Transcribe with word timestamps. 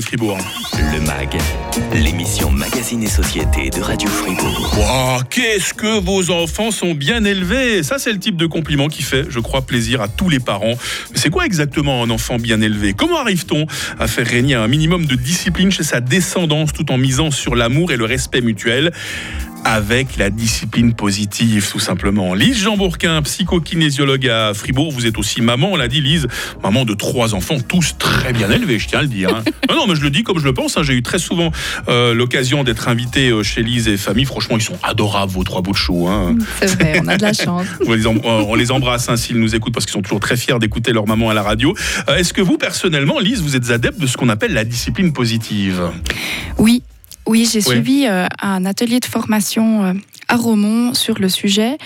Fribourg. 0.00 0.38
Le 0.92 1.00
MAG, 1.00 1.36
l'émission 1.94 2.50
Magazine 2.50 3.02
et 3.02 3.08
Société 3.08 3.70
de 3.70 3.80
Radio 3.80 4.08
Fribourg. 4.08 4.74
Wow, 4.76 5.22
qu'est-ce 5.30 5.74
que 5.74 6.00
vos 6.00 6.30
enfants 6.30 6.70
sont 6.70 6.94
bien 6.94 7.24
élevés 7.24 7.82
Ça, 7.82 7.98
c'est 7.98 8.12
le 8.12 8.18
type 8.18 8.36
de 8.36 8.46
compliment 8.46 8.88
qui 8.88 9.02
fait, 9.02 9.26
je 9.28 9.40
crois, 9.40 9.62
plaisir 9.62 10.00
à 10.00 10.08
tous 10.08 10.28
les 10.28 10.40
parents. 10.40 10.74
Mais 11.12 11.18
c'est 11.18 11.30
quoi 11.30 11.46
exactement 11.46 12.02
un 12.02 12.10
enfant 12.10 12.36
bien 12.36 12.60
élevé? 12.60 12.92
Comment 12.92 13.18
arrive-t-on 13.18 13.66
à 13.98 14.06
faire 14.06 14.26
régner 14.26 14.54
un 14.54 14.68
minimum 14.68 15.06
de 15.06 15.14
discipline 15.14 15.70
chez 15.70 15.84
sa 15.84 16.00
descendance 16.00 16.72
tout 16.72 16.90
en 16.90 16.98
misant 16.98 17.30
sur 17.30 17.54
l'amour 17.54 17.92
et 17.92 17.96
le 17.96 18.04
respect 18.04 18.40
mutuel? 18.40 18.92
Avec 19.64 20.16
la 20.16 20.30
discipline 20.30 20.94
positive, 20.94 21.68
tout 21.70 21.80
simplement. 21.80 22.34
Lise 22.34 22.58
Jean 22.58 22.76
Bourquin, 22.76 23.22
psychokinésiologue 23.22 24.28
à 24.28 24.54
Fribourg, 24.54 24.92
vous 24.92 25.06
êtes 25.06 25.18
aussi 25.18 25.40
maman, 25.40 25.72
on 25.72 25.76
l'a 25.76 25.88
dit, 25.88 26.00
Lise, 26.00 26.28
maman 26.62 26.84
de 26.84 26.94
trois 26.94 27.34
enfants, 27.34 27.56
tous 27.66 27.96
très 27.98 28.32
bien 28.32 28.50
élevés, 28.50 28.78
je 28.78 28.88
tiens 28.88 29.00
à 29.00 29.02
le 29.02 29.08
dire. 29.08 29.30
Hein. 29.34 29.42
non, 29.68 29.76
non, 29.76 29.86
mais 29.86 29.94
je 29.94 30.02
le 30.02 30.10
dis 30.10 30.22
comme 30.22 30.38
je 30.38 30.44
le 30.44 30.52
pense, 30.52 30.76
hein. 30.76 30.82
j'ai 30.82 30.94
eu 30.94 31.02
très 31.02 31.18
souvent 31.18 31.50
euh, 31.88 32.14
l'occasion 32.14 32.64
d'être 32.64 32.88
invité 32.88 33.30
euh, 33.30 33.42
chez 33.42 33.62
Lise 33.62 33.88
et 33.88 33.96
famille, 33.96 34.26
franchement, 34.26 34.56
ils 34.56 34.62
sont 34.62 34.78
adorables, 34.82 35.32
vos 35.32 35.44
trois 35.44 35.62
bouts 35.62 35.72
de 35.72 35.76
chou. 35.76 36.08
Hein. 36.08 36.36
C'est 36.60 36.80
vrai, 36.80 37.00
on 37.02 37.08
a 37.08 37.16
de 37.16 37.22
la 37.22 37.32
chance. 37.44 37.66
on, 38.24 38.54
les 38.54 38.70
embrasse 38.70 39.14
s'ils 39.16 39.40
nous 39.40 39.54
écoutent, 39.54 39.74
parce 39.74 39.86
qu'ils 39.86 39.94
sont 39.94 40.02
toujours 40.02 40.20
très 40.20 40.36
fiers 40.36 40.58
d'écouter 40.58 40.92
leur 40.92 41.06
maman 41.06 41.30
à 41.30 41.34
la 41.34 41.42
radio. 41.42 41.74
Euh, 42.08 42.16
Est-ce 42.16 42.32
que 42.32 42.42
vous, 42.42 42.58
personnellement, 42.58 43.18
Lise, 43.18 43.40
vous 43.40 43.56
êtes 43.56 43.70
adepte 43.70 43.98
de 43.98 44.06
ce 44.06 44.16
qu'on 44.16 44.28
appelle 44.28 44.52
la 44.52 44.64
discipline 44.64 45.12
positive? 45.12 45.90
Oui, 46.58 46.82
oui, 47.26 47.48
j'ai 47.50 47.60
suivi 47.60 48.06
euh, 48.06 48.26
un 48.42 48.64
atelier 48.66 49.00
de 49.00 49.04
formation 49.06 49.84
euh, 49.84 49.92
à 50.28 50.36
Romont 50.36 50.94
sur 50.94 51.18
le 51.18 51.28
sujet 51.28 51.76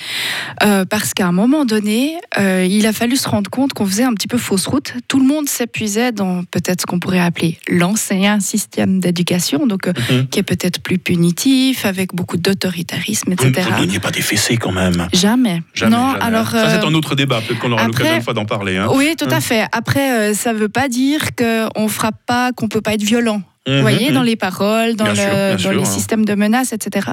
euh, 0.65 0.85
parce 0.85 1.13
qu'à 1.15 1.27
un 1.27 1.33
moment 1.33 1.65
donné, 1.65 2.15
il 2.39 2.87
a 2.87 2.93
fallu 2.93 3.17
se 3.17 3.29
rendre 3.29 3.51
compte 3.51 3.73
qu'on 3.73 3.85
faisait 3.87 4.05
un 4.05 4.15
petit 4.15 4.29
peu 4.29 4.39
fausse 4.39 4.67
route. 4.67 4.95
Tout 5.09 5.19
le 5.19 5.27
monde 5.27 5.49
s'épuisait 5.49 6.13
dans 6.13 6.45
peut-être 6.45 6.83
ce 6.83 6.87
qu'on 6.87 7.01
pourrait 7.01 7.21
appeler 7.21 7.59
l'ancien 7.69 8.39
système 8.41 9.01
d'éducation, 9.01 9.67
donc 9.67 9.87
Mhm. 9.89 10.29
qui 10.29 10.39
est 10.39 10.43
peut-être 10.45 10.81
plus 10.81 10.99
punitif, 10.99 11.85
avec 11.85 12.15
beaucoup 12.15 12.37
d'autoritarisme, 12.37 13.35
Vous 13.37 13.45
ne 13.45 13.51
etc. 13.51 13.69
vous 13.73 13.81
donniez 13.81 14.01
pas 14.01 14.11
des 14.11 14.23
fessées 14.23 14.57
quand 14.57 14.73
même. 14.73 15.09
Jamais. 15.13 15.63
Jamais, 15.75 15.97
non, 15.97 16.13
jamais. 16.13 16.23
alors. 16.25 16.51
Ça, 16.51 16.81
c'est 16.81 16.87
un 16.87 16.95
autre 16.95 17.15
débat. 17.15 17.41
Peut-être 17.41 17.59
qu'on 17.61 17.73
aura 17.73 17.87
l'occasion 17.87 18.15
une 18.17 18.23
fois 18.23 18.35
d'en 18.35 18.45
parler. 18.45 18.77
hein. 18.77 18.89
Oui, 18.95 19.15
tout 19.19 19.27
Hum. 19.27 19.33
à 19.33 19.41
fait. 19.41 19.65
Après, 19.73 20.33
ça 20.35 20.53
ne 20.53 20.59
veut 20.59 20.69
pas 20.69 20.89
dire 20.89 21.35
qu'on 21.37 21.83
ne 21.85 21.89
frappe 21.89 22.21
pas, 22.27 22.53
qu'on 22.53 22.67
ne 22.67 22.71
peut 22.71 22.81
pas 22.81 22.95
être 22.95 23.03
violent. 23.03 23.43
Vous 23.77 23.81
voyez, 23.83 24.09
mhm. 24.09 24.15
dans 24.15 24.23
les 24.23 24.37
paroles, 24.37 24.97
dans, 24.97 25.05
Bien 25.05 25.13
le- 25.15 25.19
sûr, 25.21 25.31
bien 25.33 25.53
dans 25.53 25.59
sûr, 25.59 25.73
les 25.73 25.83
hein. 25.83 25.85
systèmes 25.85 26.25
de 26.25 26.35
menaces, 26.35 26.73
etc. 26.73 27.11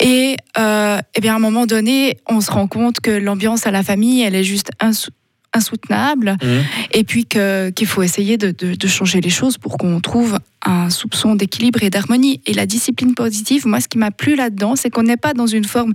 Et, 0.00 0.36
euh, 0.58 0.98
eh 1.14 1.20
bien, 1.20 1.32
à 1.34 1.36
un 1.36 1.40
moment 1.40 1.66
donné, 1.66 2.18
on 2.28 2.40
se 2.40 2.50
rend 2.50 2.66
compte 2.66 3.00
que 3.00 3.10
l'ambiance 3.10 3.66
à 3.66 3.70
la 3.70 3.82
famille, 3.82 4.22
elle 4.22 4.34
est 4.34 4.44
juste 4.44 4.70
insou- 4.80 5.10
insoutenable, 5.54 6.36
Mhm. 6.42 6.62
et 6.92 7.04
puis 7.04 7.24
qu'il 7.26 7.86
faut 7.86 8.02
essayer 8.02 8.36
de, 8.38 8.50
de- 8.50 8.74
de 8.74 8.86
changer 8.88 9.20
les 9.20 9.30
choses 9.30 9.58
pour 9.58 9.76
qu'on 9.78 10.00
trouve 10.00 10.38
un 10.64 10.90
soupçon 10.90 11.34
d'équilibre 11.34 11.82
et 11.82 11.90
d'harmonie. 11.90 12.40
Et 12.46 12.54
la 12.54 12.66
discipline 12.66 13.14
positive, 13.14 13.66
moi, 13.66 13.80
ce 13.80 13.88
qui 13.88 13.98
m'a 13.98 14.10
plu 14.12 14.36
là-dedans, 14.36 14.76
c'est 14.76 14.90
qu'on 14.90 15.02
n'est 15.02 15.16
pas 15.16 15.34
dans 15.34 15.46
une 15.48 15.64
forme 15.64 15.92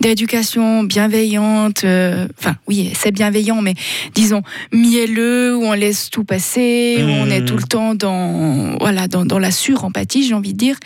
d'éducation 0.00 0.82
bienveillante. 0.82 1.84
euh, 1.84 2.26
Enfin, 2.38 2.56
oui, 2.66 2.92
c'est 2.94 3.12
bienveillant, 3.12 3.62
mais 3.62 3.74
disons 4.14 4.42
mielleux, 4.72 5.56
où 5.56 5.64
on 5.64 5.72
laisse 5.72 6.10
tout 6.10 6.24
passer, 6.24 6.96
où 7.00 7.02
on 7.08 7.26
est 7.30 7.40
Mhm. 7.40 7.46
tout 7.46 7.56
le 7.56 7.62
temps 7.62 7.94
dans, 7.94 8.76
voilà, 8.80 9.08
dans, 9.08 9.24
dans 9.24 9.38
la 9.38 9.50
surempathie, 9.52 10.24
j'ai 10.24 10.34
envie 10.34 10.52
de 10.52 10.58
dire. 10.58 10.76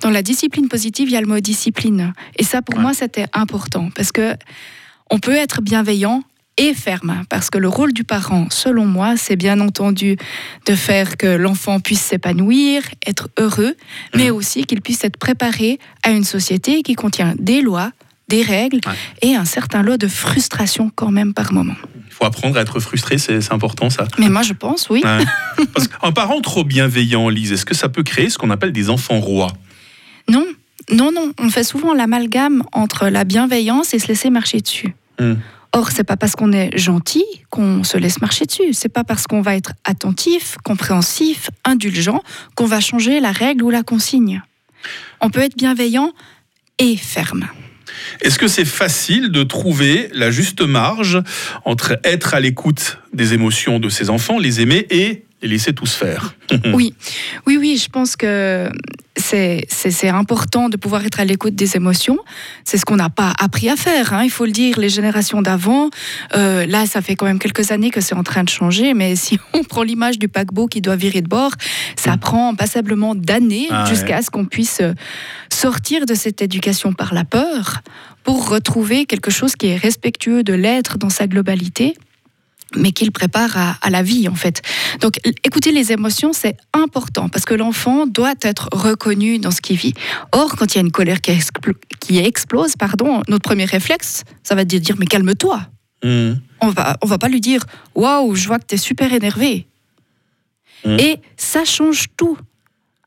Dans 0.00 0.10
la 0.10 0.22
discipline 0.22 0.68
positive, 0.68 1.08
il 1.08 1.12
y 1.12 1.16
a 1.16 1.20
le 1.20 1.26
mot 1.26 1.40
discipline. 1.40 2.12
Et 2.38 2.44
ça, 2.44 2.60
pour 2.62 2.76
Ouais. 2.76 2.82
moi, 2.82 2.92
c'était 2.94 3.26
important, 3.32 3.88
parce 3.94 4.12
que 4.12 4.34
on 5.10 5.18
peut 5.18 5.32
être 5.34 5.60
bienveillant 5.62 6.22
et 6.58 6.74
ferme, 6.74 7.22
parce 7.30 7.48
que 7.50 7.58
le 7.58 7.68
rôle 7.68 7.92
du 7.92 8.04
parent, 8.04 8.46
selon 8.50 8.84
moi, 8.84 9.16
c'est 9.16 9.36
bien 9.36 9.58
entendu 9.60 10.16
de 10.66 10.74
faire 10.74 11.16
que 11.16 11.26
l'enfant 11.26 11.80
puisse 11.80 12.02
s'épanouir, 12.02 12.82
être 13.06 13.28
heureux, 13.38 13.74
mais 14.14 14.30
Mhm. 14.30 14.36
aussi 14.36 14.64
qu'il 14.64 14.80
puisse 14.82 15.02
être 15.04 15.16
préparé 15.16 15.78
à 16.02 16.10
une 16.10 16.24
société 16.24 16.82
qui 16.82 16.94
contient 16.94 17.34
des 17.38 17.62
lois, 17.62 17.92
des 18.28 18.42
règles 18.42 18.80
Ouais. 18.86 18.94
et 19.30 19.34
un 19.34 19.44
certain 19.46 19.82
lot 19.82 19.96
de 19.96 20.06
frustration 20.08 20.90
quand 20.94 21.10
même 21.10 21.32
par 21.34 21.52
moment. 21.52 21.74
Il 22.06 22.12
faut 22.12 22.24
apprendre 22.26 22.58
à 22.58 22.60
être 22.60 22.78
frustré, 22.80 23.16
c'est 23.18 23.52
important 23.52 23.88
ça. 23.90 24.06
Mais 24.18 24.28
moi, 24.28 24.42
je 24.42 24.52
pense, 24.52 24.88
oui. 24.90 25.02
Ouais. 25.04 25.24
Parce 25.74 25.88
qu'un 25.88 26.12
parent 26.12 26.40
trop 26.42 26.64
bienveillant, 26.64 27.28
Lise, 27.30 27.52
est-ce 27.52 27.64
que 27.64 27.74
ça 27.74 27.88
peut 27.88 28.02
créer 28.02 28.28
ce 28.30 28.36
qu'on 28.38 28.50
appelle 28.50 28.72
des 28.72 28.90
enfants 28.90 29.20
rois? 29.20 29.52
Non, 30.28 30.46
non, 30.90 31.10
non. 31.12 31.32
On 31.38 31.48
fait 31.48 31.64
souvent 31.64 31.94
l'amalgame 31.94 32.62
entre 32.72 33.08
la 33.08 33.24
bienveillance 33.24 33.94
et 33.94 33.98
se 33.98 34.08
laisser 34.08 34.28
marcher 34.30 34.60
dessus. 34.60 34.94
Hmm. 35.18 35.34
Or, 35.74 35.90
c'est 35.90 36.04
pas 36.04 36.18
parce 36.18 36.36
qu'on 36.36 36.52
est 36.52 36.76
gentil 36.76 37.24
qu'on 37.48 37.82
se 37.82 37.96
laisse 37.96 38.20
marcher 38.20 38.44
dessus. 38.44 38.72
C'est 38.72 38.90
pas 38.90 39.04
parce 39.04 39.26
qu'on 39.26 39.40
va 39.40 39.56
être 39.56 39.72
attentif, 39.84 40.56
compréhensif, 40.64 41.50
indulgent 41.64 42.22
qu'on 42.54 42.66
va 42.66 42.80
changer 42.80 43.20
la 43.20 43.32
règle 43.32 43.62
ou 43.62 43.70
la 43.70 43.82
consigne. 43.82 44.42
On 45.20 45.30
peut 45.30 45.40
être 45.40 45.56
bienveillant 45.56 46.12
et 46.78 46.96
ferme. 46.96 47.48
Est-ce 48.20 48.38
que 48.38 48.48
c'est 48.48 48.64
facile 48.64 49.30
de 49.30 49.42
trouver 49.42 50.08
la 50.12 50.30
juste 50.30 50.60
marge 50.60 51.22
entre 51.64 51.98
être 52.04 52.34
à 52.34 52.40
l'écoute 52.40 52.98
des 53.12 53.34
émotions 53.34 53.78
de 53.78 53.88
ses 53.88 54.10
enfants, 54.10 54.38
les 54.38 54.60
aimer 54.60 54.86
et 54.90 55.24
les 55.42 55.48
laisser 55.48 55.72
tous 55.72 55.92
faire 55.94 56.34
Oui, 56.72 56.94
oui, 57.46 57.56
oui, 57.58 57.76
je 57.76 57.88
pense 57.88 58.16
que 58.16 58.70
c'est 59.16 60.08
important 60.08 60.68
de 60.68 60.76
pouvoir 60.76 61.04
être 61.04 61.20
à 61.20 61.24
l'écoute 61.24 61.54
des 61.54 61.76
émotions. 61.76 62.18
C'est 62.64 62.78
ce 62.78 62.84
qu'on 62.84 62.96
n'a 62.96 63.10
pas 63.10 63.32
appris 63.38 63.68
à 63.68 63.76
faire, 63.76 64.14
hein, 64.14 64.22
il 64.24 64.30
faut 64.30 64.44
le 64.46 64.50
dire. 64.52 64.78
Les 64.78 64.88
générations 64.88 65.42
d'avant, 65.42 65.90
euh, 66.34 66.64
là, 66.66 66.86
ça 66.86 67.02
fait 67.02 67.14
quand 67.14 67.26
même 67.26 67.38
quelques 67.38 67.70
années 67.72 67.90
que 67.90 68.00
c'est 68.00 68.14
en 68.14 68.22
train 68.22 68.42
de 68.44 68.48
changer, 68.48 68.94
mais 68.94 69.14
si 69.24 69.38
on 69.52 69.64
prend 69.64 69.82
l'image 69.82 70.18
du 70.18 70.28
paquebot 70.28 70.66
qui 70.66 70.80
doit 70.80 70.96
virer 70.96 71.20
de 71.20 71.28
bord, 71.28 71.52
ça 71.96 72.16
Mm. 72.16 72.18
prend 72.20 72.54
passablement 72.54 73.14
d'années 73.14 73.68
Ah 73.70 73.84
ouais. 73.84 73.90
jusqu'à 73.90 74.22
ce 74.22 74.30
qu'on 74.30 74.44
puisse 74.46 74.80
euh, 74.80 74.92
sortir 75.52 76.06
de 76.06 76.14
cette 76.14 76.40
éducation 76.42 76.92
par 76.92 77.14
la 77.14 77.24
peur 77.24 77.80
pour 78.24 78.48
retrouver 78.48 79.04
quelque 79.06 79.30
chose 79.30 79.54
qui 79.56 79.68
est 79.68 79.76
respectueux 79.76 80.42
de 80.42 80.52
l'être 80.54 80.98
dans 80.98 81.10
sa 81.10 81.26
globalité 81.26 81.94
mais 82.76 82.92
qui 82.92 83.04
le 83.04 83.10
prépare 83.10 83.56
à, 83.56 83.76
à 83.80 83.90
la 83.90 84.02
vie 84.02 84.28
en 84.28 84.34
fait. 84.34 84.62
Donc 85.00 85.18
écouter 85.44 85.72
les 85.72 85.92
émotions, 85.92 86.32
c'est 86.32 86.56
important 86.72 87.28
parce 87.28 87.44
que 87.44 87.54
l'enfant 87.54 88.06
doit 88.06 88.34
être 88.42 88.68
reconnu 88.72 89.38
dans 89.38 89.50
ce 89.50 89.60
qu'il 89.60 89.76
vit. 89.76 89.94
Or, 90.32 90.56
quand 90.56 90.74
il 90.74 90.76
y 90.76 90.78
a 90.78 90.82
une 90.82 90.92
colère 90.92 91.20
qui, 91.20 91.32
explo- 91.32 91.76
qui 92.00 92.18
explose, 92.18 92.76
pardon, 92.76 93.22
notre 93.28 93.42
premier 93.42 93.64
réflexe, 93.64 94.22
ça 94.42 94.54
va 94.54 94.62
être 94.62 94.70
de 94.70 94.78
dire 94.78 94.96
mais 94.98 95.06
calme-toi. 95.06 95.66
Hmm. 96.02 96.34
On 96.60 96.68
va, 96.70 96.96
on 97.02 97.06
va 97.06 97.18
pas 97.18 97.28
lui 97.28 97.40
dire 97.40 97.62
waouh, 97.94 98.34
je 98.34 98.46
vois 98.46 98.58
que 98.58 98.66
tu 98.66 98.74
es 98.74 98.78
super 98.78 99.12
énervé. 99.12 99.66
Mm. 100.84 100.98
Et 100.98 101.18
ça 101.36 101.64
change 101.64 102.06
tout. 102.16 102.36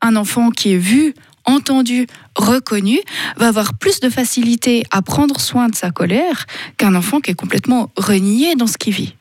Un 0.00 0.16
enfant 0.16 0.50
qui 0.50 0.72
est 0.72 0.78
vu, 0.78 1.14
entendu, 1.44 2.06
reconnu 2.36 2.98
va 3.36 3.48
avoir 3.48 3.74
plus 3.74 4.00
de 4.00 4.10
facilité 4.10 4.84
à 4.90 5.02
prendre 5.02 5.40
soin 5.40 5.68
de 5.68 5.74
sa 5.74 5.90
colère 5.90 6.46
qu'un 6.76 6.94
enfant 6.94 7.20
qui 7.20 7.30
est 7.30 7.34
complètement 7.34 7.90
renié 7.96 8.54
dans 8.56 8.66
ce 8.66 8.78
qu'il 8.78 8.94
vit. 8.94 9.14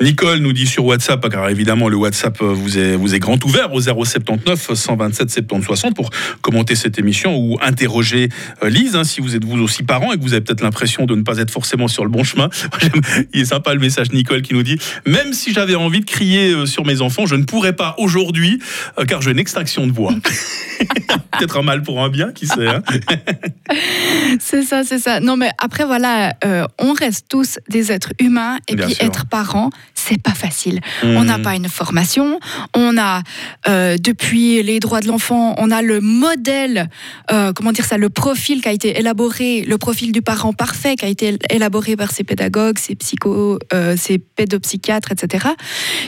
Nicole 0.00 0.38
nous 0.38 0.52
dit 0.52 0.66
sur 0.66 0.84
WhatsApp, 0.84 1.28
car 1.28 1.48
évidemment 1.48 1.88
le 1.88 1.96
WhatsApp 1.96 2.40
vous 2.42 2.78
est, 2.78 2.94
vous 2.96 3.14
est 3.14 3.18
grand 3.18 3.42
ouvert 3.44 3.72
au 3.72 3.80
079 3.80 4.74
127 4.74 5.30
70 5.30 5.64
60 5.66 5.94
pour 5.96 6.10
commenter 6.40 6.74
cette 6.74 6.98
émission 6.98 7.36
ou 7.36 7.58
interroger 7.60 8.28
euh, 8.62 8.68
Lise, 8.70 8.96
hein, 8.96 9.04
si 9.04 9.20
vous 9.20 9.34
êtes 9.34 9.44
vous 9.44 9.58
aussi 9.60 9.82
parent 9.82 10.12
et 10.12 10.16
que 10.16 10.22
vous 10.22 10.32
avez 10.34 10.42
peut-être 10.42 10.60
l'impression 10.62 11.04
de 11.06 11.14
ne 11.14 11.22
pas 11.22 11.38
être 11.38 11.50
forcément 11.50 11.88
sur 11.88 12.04
le 12.04 12.10
bon 12.10 12.24
chemin. 12.24 12.48
Il 13.34 13.40
est 13.40 13.44
sympa 13.46 13.74
le 13.74 13.80
message 13.80 14.12
Nicole 14.12 14.42
qui 14.42 14.54
nous 14.54 14.62
dit, 14.62 14.78
même 15.06 15.32
si 15.32 15.52
j'avais 15.52 15.74
envie 15.74 16.00
de 16.00 16.04
crier 16.06 16.52
euh, 16.52 16.66
sur 16.66 16.84
mes 16.86 17.00
enfants, 17.00 17.26
je 17.26 17.34
ne 17.34 17.44
pourrais 17.44 17.74
pas 17.74 17.94
aujourd'hui 17.98 18.60
euh, 18.98 19.04
car 19.04 19.22
j'ai 19.22 19.30
une 19.32 19.38
extraction 19.38 19.86
de 19.86 19.92
voix. 19.92 20.14
peut-être 21.38 21.58
un 21.58 21.62
mal 21.62 21.82
pour 21.82 22.02
un 22.02 22.08
bien, 22.08 22.32
qui 22.32 22.46
sait. 22.46 22.66
hein. 22.68 22.82
C'est 24.40 24.62
ça, 24.62 24.82
c'est 24.84 24.98
ça. 24.98 25.20
Non, 25.20 25.36
mais 25.36 25.50
après, 25.58 25.84
voilà, 25.84 26.34
euh, 26.44 26.64
on 26.78 26.92
reste 26.92 27.26
tous 27.28 27.58
des 27.68 27.92
êtres 27.92 28.12
humains 28.20 28.58
et 28.68 28.76
Bien 28.76 28.86
puis 28.86 28.94
sûr. 28.94 29.04
être 29.04 29.17
parent, 29.26 29.70
c'est 29.98 30.20
pas 30.22 30.34
facile. 30.34 30.80
On 31.02 31.24
n'a 31.24 31.38
Hmm. 31.38 31.42
pas 31.42 31.54
une 31.54 31.68
formation, 31.68 32.38
on 32.74 32.96
a, 32.98 33.22
euh, 33.68 33.96
depuis 33.98 34.62
les 34.62 34.78
droits 34.80 35.00
de 35.00 35.08
l'enfant, 35.08 35.54
on 35.58 35.70
a 35.70 35.82
le 35.82 36.00
modèle, 36.00 36.88
euh, 37.32 37.52
comment 37.52 37.72
dire 37.72 37.84
ça, 37.84 37.98
le 37.98 38.08
profil 38.08 38.60
qui 38.62 38.68
a 38.68 38.72
été 38.72 38.98
élaboré, 38.98 39.62
le 39.62 39.76
profil 39.78 40.12
du 40.12 40.22
parent 40.22 40.52
parfait 40.52 40.94
qui 40.96 41.04
a 41.04 41.08
été 41.08 41.36
élaboré 41.50 41.96
par 41.96 42.10
ses 42.12 42.24
pédagogues, 42.24 42.78
ses 42.78 42.94
psychos, 42.94 43.58
euh, 43.74 43.96
ses 43.96 44.18
pédopsychiatres, 44.18 45.12
etc., 45.12 45.46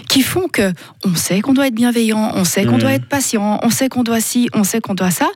qui 0.08 0.22
font 0.22 0.46
que 0.52 0.72
on 1.04 1.14
sait 1.14 1.40
qu'on 1.40 1.52
doit 1.54 1.66
être 1.66 1.74
bienveillant, 1.74 2.32
on 2.34 2.44
sait 2.44 2.64
qu'on 2.64 2.74
Mhm. 2.74 2.80
doit 2.80 2.92
être 2.94 3.06
patient, 3.08 3.58
on 3.62 3.70
sait 3.70 3.88
qu'on 3.88 4.02
doit 4.02 4.20
ci, 4.20 4.48
on 4.54 4.64
sait 4.64 4.80
qu'on 4.80 4.94
doit 4.94 5.10
ça, 5.10 5.28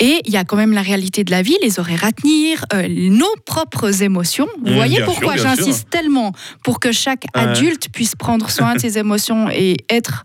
et 0.00 0.20
il 0.26 0.32
y 0.32 0.36
a 0.36 0.44
quand 0.44 0.56
même 0.56 0.72
la 0.72 0.82
réalité 0.82 1.24
de 1.24 1.30
la 1.30 1.42
vie, 1.42 1.56
les 1.62 1.78
horaires 1.80 2.04
à 2.04 2.12
tenir, 2.12 2.64
euh, 2.72 2.86
nos 2.88 3.34
propres 3.44 4.02
émotions. 4.02 4.46
Vous 4.62 4.70
Mhm, 4.70 4.74
voyez 4.76 5.02
pourquoi 5.04 5.36
j'insiste 5.36 5.88
tellement 5.90 6.32
pour 6.62 6.80
que 6.80 6.92
chaque 6.92 7.24
adulte 7.34 7.88
puisse 7.92 8.05
prendre 8.14 8.50
soin 8.50 8.74
de 8.74 8.80
ses 8.80 8.98
émotions 8.98 9.48
et 9.50 9.76
être 9.88 10.24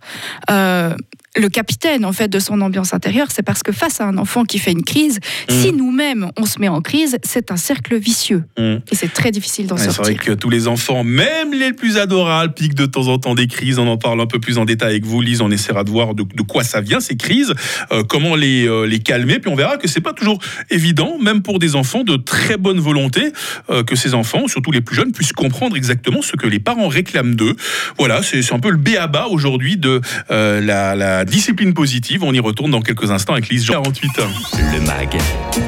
euh, 0.50 0.96
le 1.38 1.48
capitaine 1.50 2.04
en 2.06 2.12
fait 2.14 2.28
de 2.28 2.40
son 2.40 2.60
ambiance 2.62 2.94
intérieure, 2.94 3.28
c'est 3.32 3.44
parce 3.44 3.64
que 3.64 3.72
face 3.72 4.02
à 4.02 4.06
un 4.06 4.18
enfant 4.18 4.44
qui 4.44 4.60
fait 4.60 4.72
une 4.72 4.84
crise, 4.84 5.20
si 5.50 5.72
nous-mêmes 5.72 6.30
on 6.38 6.46
se 6.46 6.60
met 6.60 6.68
en 6.68 6.82
crise, 6.82 7.18
c'est 7.24 7.52
un 7.52 7.58
cercle 7.58 7.98
vicieux 7.98 8.44
Mmh. 8.58 8.78
et 8.92 8.96
c'est 8.96 9.12
très 9.14 9.32
difficile 9.32 9.68
d'en 9.68 9.76
Ouais, 9.76 9.82
c'est 9.82 9.88
vrai 9.88 9.96
sortir. 10.14 10.18
que 10.24 10.32
tous 10.34 10.50
les 10.50 10.68
enfants, 10.68 11.04
même 11.04 11.54
les 11.54 11.74
plus 11.74 11.98
adorables, 11.98 12.54
piquent 12.54 12.76
de 12.76 12.86
temps 12.86 13.08
en 13.08 13.18
temps 13.18 13.34
des 13.36 13.48
crises. 13.48 13.80
On 13.80 13.88
en 13.88 13.98
parle 13.98 14.20
un 14.20 14.26
peu 14.26 14.40
plus 14.40 14.58
en 14.58 14.66
détail 14.66 14.92
avec 14.92 15.06
vous, 15.06 15.22
Lise. 15.22 15.42
On 15.42 15.50
essaiera 15.52 15.84
de 15.84 15.90
voir 15.90 16.14
de, 16.16 16.24
de 16.24 16.42
quoi 16.42 16.64
ça 16.64 16.82
vient, 16.82 17.00
ces 17.00 17.16
crises, 17.16 17.54
euh, 17.92 18.04
comment 18.04 18.36
les, 18.36 18.68
euh, 18.68 18.86
les 18.86 19.00
calmer. 19.00 19.40
Puis 19.40 19.50
on 19.50 19.56
verra 19.56 19.78
que 19.78 19.88
c'est 19.88 20.02
pas 20.02 20.14
toujours 20.14 20.40
évident, 20.70 21.18
même 21.22 21.42
pour 21.42 21.60
des 21.60 21.76
enfants 21.76 22.04
de 22.04 22.18
très 22.18 22.58
bonne 22.58 22.80
volonté, 22.80 23.32
euh, 23.70 23.84
que 23.84 23.96
ces 23.96 24.14
enfants, 24.14 24.48
surtout 24.48 24.72
les 24.72 24.82
plus 24.82 24.96
jeunes, 24.96 25.12
puissent 25.12 25.34
comprendre 25.34 25.76
exactement 25.78 26.22
ce 26.22 26.36
que 26.36 26.48
les 26.48 26.60
parents 26.60 26.88
réclament 26.88 27.36
d'eux. 27.36 27.56
Voilà, 27.98 28.22
c'est 28.24 28.54
un 28.54 28.60
peu 28.60 28.70
le 28.72 28.78
béaba 28.78 29.28
aujourd'hui 29.28 29.78
de 29.78 30.02
la, 30.30 31.21
la 31.22 31.26
discipline 31.26 31.76
positive. 31.76 32.24
On 32.24 32.34
y 32.34 32.40
retourne 32.40 32.72
dans 32.72 32.82
quelques 32.82 33.12
instants 33.12 33.34
avec 33.34 33.48
Lise 33.50 33.64
Jean 33.66 33.84
48. 33.84 34.12
Le 34.74 34.82
MAG, 34.82 35.18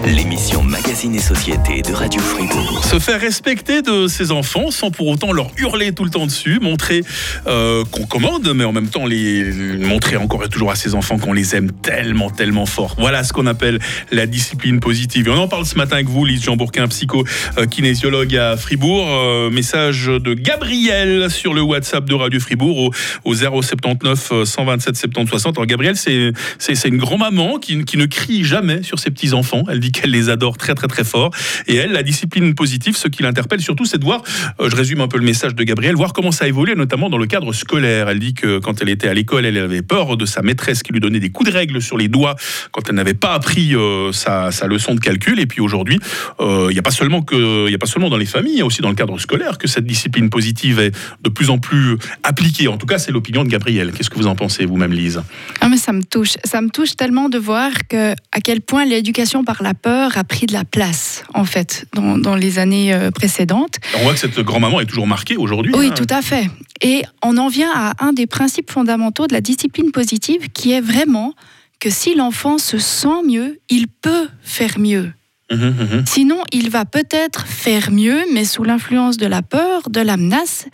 l'émission 0.03 0.63
Magazine 0.63 1.13
et 1.13 1.19
Société 1.19 1.83
de 1.83 1.93
Radio 1.93 2.19
Fribourg. 2.19 2.83
Se 2.83 2.97
faire 2.97 3.21
respecter 3.21 3.83
de 3.83 4.07
ses 4.07 4.31
enfants 4.31 4.71
sans 4.71 4.89
pour 4.89 5.05
autant 5.09 5.31
leur 5.31 5.51
hurler 5.57 5.91
tout 5.91 6.05
le 6.05 6.09
temps 6.09 6.25
dessus, 6.25 6.57
montrer 6.59 7.03
euh, 7.45 7.83
qu'on 7.91 8.07
commande, 8.07 8.51
mais 8.55 8.63
en 8.63 8.71
même 8.71 8.87
temps 8.87 9.05
les 9.05 9.43
montrer 9.77 10.17
encore 10.17 10.43
et 10.43 10.49
toujours 10.49 10.71
à 10.71 10.75
ses 10.75 10.95
enfants 10.95 11.19
qu'on 11.19 11.33
les 11.33 11.55
aime 11.55 11.71
tellement, 11.71 12.31
tellement 12.31 12.65
fort. 12.65 12.95
Voilà 12.97 13.23
ce 13.23 13.31
qu'on 13.31 13.45
appelle 13.45 13.77
la 14.11 14.25
discipline 14.25 14.79
positive. 14.79 15.27
Et 15.27 15.29
on 15.29 15.37
en 15.37 15.47
parle 15.47 15.67
ce 15.67 15.75
matin 15.75 15.97
avec 15.97 16.09
vous, 16.09 16.25
Lise 16.25 16.43
Jean 16.43 16.55
Bourquin, 16.55 16.87
psycho 16.87 17.25
euh, 17.59 17.67
kinésiologue 17.67 18.35
à 18.35 18.57
Fribourg. 18.57 19.05
Euh, 19.07 19.51
message 19.51 20.07
de 20.07 20.33
Gabriel 20.33 21.29
sur 21.29 21.53
le 21.53 21.61
WhatsApp 21.61 22.05
de 22.05 22.15
Radio 22.15 22.39
Fribourg 22.39 22.77
au, 22.79 22.91
au 23.23 23.35
079 23.35 24.29
euh, 24.31 24.45
127 24.45 24.95
70 24.95 25.29
60. 25.29 25.42
Alors 25.51 25.65
Gabriel, 25.65 25.95
c'est 25.95 26.87
une 26.87 26.97
grand-maman 26.97 27.59
qui, 27.59 27.75
ne 27.75 28.05
crie 28.05 28.43
jamais 28.43 28.83
sur 28.83 28.99
ses 28.99 29.11
petits-enfants. 29.11 29.63
Elle 29.69 29.79
dit 29.79 29.91
qu'elle 29.91 30.11
les 30.11 30.29
adore 30.29 30.57
très 30.57 30.75
très 30.75 30.87
très 30.87 31.03
fort. 31.03 31.31
Et 31.67 31.75
elle, 31.75 31.91
la 31.91 32.03
discipline 32.03 32.55
positive, 32.55 32.95
ce 32.97 33.07
qui 33.07 33.23
l'interpelle 33.23 33.61
surtout, 33.61 33.85
c'est 33.85 33.97
de 33.97 34.03
voir, 34.03 34.23
euh, 34.59 34.69
je 34.69 34.75
résume 34.75 35.01
un 35.01 35.07
peu 35.07 35.17
le 35.17 35.25
message 35.25 35.55
de 35.55 35.63
Gabriel, 35.63 35.95
voir 35.95 36.13
comment 36.13 36.31
ça 36.31 36.47
évolue, 36.47 36.75
notamment 36.75 37.09
dans 37.09 37.17
le 37.17 37.27
cadre 37.27 37.53
scolaire. 37.53 38.09
Elle 38.09 38.19
dit 38.19 38.33
que 38.33 38.59
quand 38.59 38.81
elle 38.81 38.89
était 38.89 39.07
à 39.07 39.13
l'école, 39.13 39.45
elle 39.45 39.57
avait 39.57 39.81
peur 39.81 40.17
de 40.17 40.25
sa 40.25 40.41
maîtresse 40.41 40.83
qui 40.83 40.93
lui 40.93 40.99
donnait 40.99 41.19
des 41.19 41.29
coups 41.29 41.49
de 41.49 41.55
règle 41.55 41.81
sur 41.81 41.97
les 41.97 42.07
doigts 42.07 42.35
quand 42.71 42.89
elle 42.89 42.95
n'avait 42.95 43.13
pas 43.13 43.33
appris 43.33 43.75
euh, 43.75 44.11
sa, 44.11 44.49
leçon 44.67 44.95
de 44.95 44.99
calcul. 44.99 45.39
Et 45.39 45.45
puis 45.45 45.61
aujourd'hui, 45.61 45.99
euh, 46.39 46.67
il 46.69 46.73
n'y 46.73 46.79
a 46.79 46.83
pas 46.83 46.91
seulement 46.91 48.09
dans 48.09 48.17
les 48.17 48.25
familles, 48.25 48.53
il 48.53 48.59
y 48.59 48.61
a 48.61 48.65
aussi 48.65 48.81
dans 48.81 48.89
le 48.89 48.95
cadre 48.95 49.17
scolaire 49.19 49.57
que 49.57 49.67
cette 49.67 49.85
discipline 49.85 50.29
positive 50.29 50.79
est 50.79 50.95
de 51.21 51.29
plus 51.29 51.49
en 51.49 51.57
plus 51.57 51.97
appliquée. 52.23 52.67
En 52.67 52.77
tout 52.77 52.85
cas, 52.85 52.97
c'est 52.97 53.11
l'opinion 53.11 53.43
de 53.43 53.49
Gabriel. 53.49 53.91
Qu'est-ce 53.91 54.09
que 54.09 54.17
vous 54.17 54.27
en 54.27 54.35
pensez 54.35 54.65
vous-même, 54.65 54.93
Lise? 54.93 55.21
Ah, 55.61 55.69
mais 55.69 55.77
ça 55.77 55.93
me 55.93 56.03
touche. 56.03 56.35
Ça 56.43 56.61
me 56.61 56.69
touche 56.69 56.95
tellement 56.95 57.29
de 57.29 57.37
voir 57.37 57.71
que, 57.87 58.13
à 58.31 58.41
quel 58.43 58.61
point 58.61 58.85
l'éducation 58.85 59.43
par 59.43 59.63
la 59.63 59.73
peur 59.73 60.17
a 60.17 60.23
pris 60.23 60.45
de 60.45 60.53
la 60.53 60.65
place, 60.65 61.23
en 61.33 61.45
fait, 61.45 61.85
dans, 61.93 62.17
dans 62.17 62.35
les 62.35 62.59
années 62.59 62.93
euh, 62.93 63.11
précédentes. 63.11 63.77
On 63.97 64.03
voit 64.03 64.13
que 64.13 64.19
cette 64.19 64.39
grand-maman 64.39 64.81
est 64.81 64.85
toujours 64.85 65.07
marquée 65.07 65.37
aujourd'hui. 65.37 65.73
Oui, 65.75 65.87
hein. 65.87 65.93
tout 65.95 66.07
à 66.09 66.21
fait. 66.21 66.49
Et 66.81 67.03
on 67.21 67.37
en 67.37 67.47
vient 67.47 67.71
à 67.73 67.93
un 68.03 68.13
des 68.13 68.27
principes 68.27 68.71
fondamentaux 68.71 69.27
de 69.27 69.33
la 69.33 69.41
discipline 69.41 69.91
positive, 69.91 70.49
qui 70.53 70.71
est 70.71 70.81
vraiment 70.81 71.33
que 71.79 71.89
si 71.89 72.15
l'enfant 72.15 72.57
se 72.57 72.77
sent 72.77 73.23
mieux, 73.27 73.59
il 73.69 73.87
peut 73.87 74.27
faire 74.41 74.79
mieux. 74.79 75.11
Mhm, 75.51 75.59
mhm. 75.59 76.03
Sinon, 76.05 76.37
il 76.51 76.69
va 76.69 76.85
peut-être 76.85 77.45
faire 77.47 77.91
mieux, 77.91 78.23
mais 78.33 78.45
sous 78.45 78.63
l'influence 78.63 79.17
de 79.17 79.27
la 79.27 79.41
peur, 79.41 79.89
de 79.89 79.99
la 79.99 80.17
menace, 80.17 80.67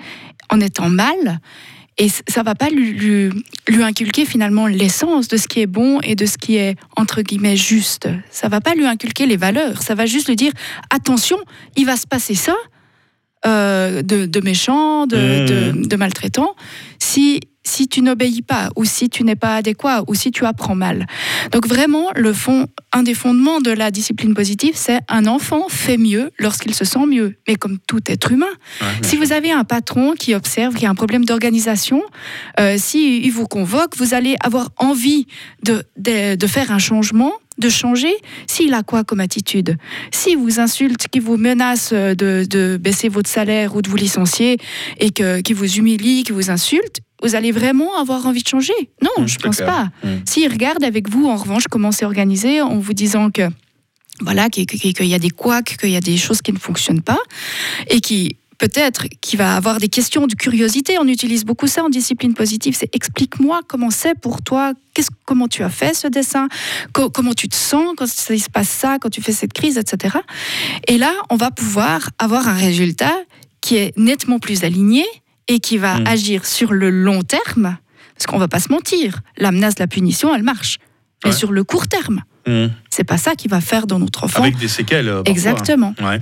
en 0.50 0.59
étant 0.59 0.89
mal. 0.89 1.39
Et 2.01 2.07
ça 2.29 2.43
va 2.43 2.55
pas 2.55 2.69
lui, 2.69 2.93
lui- 2.93 3.29
lui 3.67 3.83
inculquer 3.83 4.25
finalement 4.25 4.67
l'essence 4.67 5.27
de 5.27 5.35
ce 5.37 5.47
qui 5.49 5.59
est 5.59 5.67
bon 5.67 5.99
et 6.01 6.15
de 6.15 6.25
ce 6.25 6.37
qui 6.37 6.55
est 6.55 6.77
entre 6.95 7.21
guillemets 7.21 7.57
juste. 7.57 8.07
Ça 8.31 8.47
va 8.47 8.61
pas 8.61 8.73
lui 8.73 8.85
inculquer 8.85 9.25
les 9.25 9.35
valeurs. 9.37 9.81
Ça 9.81 9.95
va 9.95 10.05
juste 10.05 10.27
lui 10.29 10.37
dire 10.37 10.53
attention, 10.89 11.37
il 11.75 11.85
va 11.85 11.97
se 11.97 12.07
passer 12.07 12.35
ça 12.35 12.55
euh, 13.45 14.01
de, 14.01 14.25
de 14.25 14.39
méchant, 14.41 15.07
de, 15.07 15.17
Mmh. 15.17 15.45
de- 15.83 15.87
de 15.87 15.95
maltraitant, 15.95 16.55
si 16.99 17.39
si 17.69 17.88
tu 17.88 18.01
n'obéis 18.01 18.42
pas 18.42 18.69
ou 18.75 18.83
si 18.86 19.10
tu 19.10 19.24
n'es 19.24 19.36
pas 19.36 19.56
adéquat 19.56 20.04
ou 20.07 20.16
si 20.16 20.31
tu 20.31 20.45
apprends 20.45 20.75
mal. 20.75 21.06
Donc 21.51 21.68
vraiment, 21.68 22.07
le 22.16 22.33
fond, 22.33 22.68
un 22.92 23.04
des 23.04 23.13
fondements 23.13 23.62
de 23.62 23.71
la 23.71 23.92
discipline 23.92 24.33
positive, 24.33 24.74
c'est 24.75 25.00
un 25.07 25.27
enfant 25.27 25.69
fait 25.69 25.98
mieux 25.98 26.31
lorsqu'il 26.39 26.74
se 26.74 26.86
sent 26.86 27.06
mieux. 27.07 27.36
Mais 27.48 27.56
comme 27.56 27.77
tout 27.88 28.01
être 28.07 28.31
humain, 28.31 28.48
Ouais, 28.81 28.88
si 29.04 29.16
vous 29.18 29.31
avez 29.33 29.51
un 29.51 29.63
patron 29.63 30.13
qui 30.13 30.33
observe 30.33 30.74
qu'il 30.74 30.83
y 30.83 30.86
a 30.88 30.89
un 30.89 30.95
problème 30.95 31.25
d'organisation, 31.25 32.01
euh, 32.60 32.75
si 32.77 33.21
il 33.21 33.31
vous 33.31 33.45
convoque, 33.48 33.95
vous 33.98 34.13
allez 34.13 34.36
avoir 34.44 34.69
envie 34.77 35.27
de, 35.63 35.83
de, 35.98 36.36
de 36.36 36.48
faire 36.48 36.71
un 36.71 36.80
changement, 36.80 37.33
de 37.59 37.69
changer. 37.69 38.13
S'il 38.47 38.73
a 38.73 38.83
quoi 38.83 39.03
comme 39.03 39.19
attitude 39.19 39.77
Si 40.11 40.35
vous 40.35 40.59
insulte, 40.59 41.07
qui 41.09 41.19
vous 41.19 41.38
menace 41.38 41.94
de, 41.94 42.15
de 42.50 42.77
baisser 42.77 43.09
votre 43.09 43.29
salaire 43.29 43.75
ou 43.75 43.81
de 43.81 43.89
vous 43.89 43.97
licencier 43.97 44.57
et 45.00 45.11
que, 45.11 45.41
qui 45.41 45.53
vous 45.53 45.77
humilie, 45.77 46.23
qui 46.23 46.31
vous 46.31 46.50
insulte, 46.50 47.01
vous 47.21 47.35
allez 47.35 47.51
vraiment 47.51 47.97
avoir 48.00 48.25
envie 48.25 48.41
de 48.44 48.47
changer 48.47 48.73
Non, 49.03 49.09
Mmh, 49.23 49.27
je 49.27 49.33
c'est 49.33 49.41
pense 49.44 49.57
clair. 49.57 49.67
pas. 49.67 50.07
Mmh. 50.07 50.15
S'il 50.25 50.50
regarde 50.51 50.83
avec 50.83 51.09
vous, 51.09 51.27
en 51.27 51.35
revanche, 51.35 51.65
comment 51.69 51.91
c'est 51.91 52.06
organisé, 52.06 52.61
en 52.61 52.77
vous 52.79 52.94
disant 52.94 53.29
que 53.29 53.44
voilà, 54.21 54.50
qu'il 54.50 54.65
y 55.07 55.13
a 55.13 55.19
des 55.19 55.29
couacs, 55.29 55.77
qu'il 55.77 55.89
y 55.91 55.95
a 55.95 56.01
des 56.01 56.17
choses 56.17 56.41
qui 56.41 56.51
ne 56.53 56.59
fonctionnent 56.59 57.01
pas, 57.01 57.19
et 57.89 58.00
qui 58.01 58.35
peut-être 58.59 59.06
qui 59.21 59.35
va 59.38 59.56
avoir 59.56 59.79
des 59.79 59.88
questions 59.88 60.27
de 60.27 60.35
curiosité. 60.35 60.97
On 61.00 61.07
utilise 61.07 61.45
beaucoup 61.45 61.65
ça 61.67 61.83
en 61.83 61.89
discipline 61.89 62.33
positive. 62.35 62.75
C'est 62.77 62.94
explique-moi 62.94 63.61
comment 63.67 63.89
c'est 63.89 64.13
pour 64.19 64.41
toi, 64.41 64.73
qu'est-ce, 64.94 65.09
comment 65.25 65.47
tu 65.47 65.63
as 65.63 65.69
fait 65.69 65.95
ce 65.95 66.07
dessin, 66.07 66.47
co- 66.94 67.09
comment 67.09 67.33
tu 67.33 67.47
te 67.47 67.56
sens 67.56 67.95
quand 67.97 68.06
il 68.29 68.41
se 68.41 68.50
passe 68.50 68.69
ça, 68.69 68.97
quand 69.00 69.09
tu 69.09 69.21
fais 69.21 69.31
cette 69.31 69.53
crise, 69.53 69.77
etc. 69.77 70.17
Et 70.88 70.97
là, 70.97 71.11
on 71.31 71.35
va 71.38 71.50
pouvoir 71.51 72.09
avoir 72.19 72.47
un 72.47 72.53
résultat 72.53 73.15
qui 73.61 73.77
est 73.77 73.97
nettement 73.97 74.39
plus 74.39 74.63
aligné 74.63 75.06
et 75.47 75.59
qui 75.59 75.77
va 75.77 75.97
Mm. 76.00 76.07
agir 76.07 76.45
sur 76.45 76.71
le 76.73 76.89
long 76.91 77.23
terme. 77.23 77.77
Parce 78.15 78.27
qu'on 78.27 78.38
va 78.38 78.47
pas 78.50 78.59
se 78.59 78.69
mentir, 78.71 79.21
la 79.38 79.51
menace, 79.51 79.79
la 79.79 79.88
punition, 79.88 80.35
elle 80.35 80.44
marche. 80.44 80.77
Mais 81.25 81.31
sur 81.31 81.51
le 81.51 81.63
court 81.63 81.88
terme, 81.88 82.21
Mhm. 82.49 82.71
c'est 82.89 83.03
pas 83.03 83.17
ça 83.17 83.35
qui 83.35 83.47
va 83.47 83.61
faire 83.61 83.85
dans 83.85 83.99
notre 83.99 84.23
enfant. 84.23 84.41
Avec 84.41 84.57
des 84.57 84.67
séquelles. 84.67 85.07
euh, 85.07 85.23
parfois. 85.23 85.31
Exactement. 85.31 85.93
Ouais. 86.01 86.19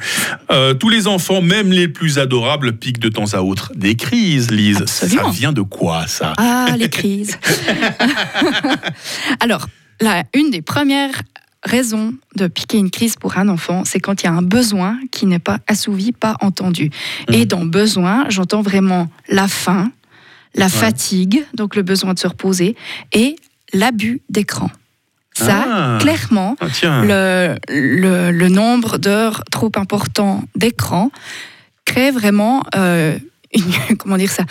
Euh, 0.51 0.74
tous 0.74 0.89
les 0.89 1.07
enfants, 1.07 1.41
même 1.41 1.71
les 1.71 1.88
plus 1.88 2.19
adorables, 2.19 2.74
piquent 2.77 3.00
de 3.00 3.09
temps 3.09 3.33
à 3.33 3.41
autre 3.41 3.71
des 3.75 3.95
crises, 3.95 4.51
Lise. 4.51 4.81
Absolument. 4.81 5.31
Ça 5.31 5.38
vient 5.38 5.53
de 5.53 5.62
quoi, 5.62 6.06
ça? 6.07 6.33
Ah, 6.38 6.75
les 6.77 6.89
crises. 6.89 7.39
Alors, 9.39 9.68
là, 10.01 10.24
une 10.33 10.50
des 10.51 10.62
premières 10.62 11.21
raisons 11.63 12.13
de 12.35 12.47
piquer 12.47 12.77
une 12.77 12.91
crise 12.91 13.15
pour 13.15 13.38
un 13.38 13.47
enfant, 13.50 13.83
c'est 13.85 14.00
quand 14.00 14.21
il 14.21 14.25
y 14.25 14.29
a 14.29 14.33
un 14.33 14.41
besoin 14.41 15.00
qui 15.12 15.25
n'est 15.25 15.39
pas 15.39 15.59
assouvi, 15.68 16.12
pas 16.12 16.35
entendu. 16.41 16.91
Et 17.31 17.45
dans 17.45 17.65
besoin, 17.65 18.25
j'entends 18.29 18.62
vraiment 18.62 19.09
la 19.29 19.47
faim, 19.47 19.91
la 20.56 20.69
fatigue, 20.69 21.45
donc 21.53 21.75
le 21.75 21.81
besoin 21.81 22.13
de 22.13 22.19
se 22.19 22.27
reposer, 22.27 22.75
et 23.13 23.35
l'abus 23.74 24.21
d'écran. 24.29 24.69
Ça, 25.45 25.66
Ah. 25.69 25.98
clairement, 26.01 26.56
Ah, 26.60 26.65
le, 27.03 27.56
le- 27.70 28.32
le 28.32 28.50
nombre 28.50 28.98
d'heures 28.98 29.44
trop 29.51 29.72
important 29.75 30.44
d'écran 30.56 31.12
crée 31.86 32.12
vraiment 32.12 32.63
euh, 32.75 33.17
une- 33.53 33.63
comment 34.00 34.17
dire 34.17 34.32
ça, 34.32 34.44